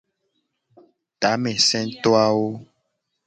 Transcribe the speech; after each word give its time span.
Tameseto 1.21 2.11
awo. 2.27 2.47